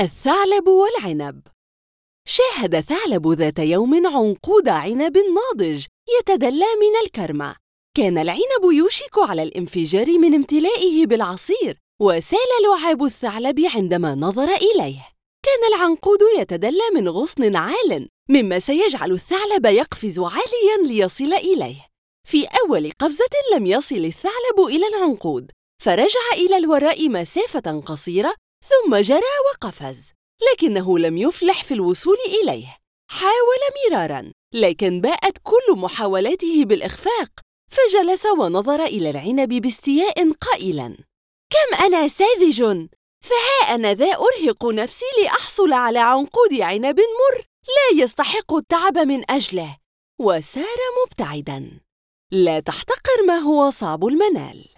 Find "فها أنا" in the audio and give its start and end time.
43.24-43.94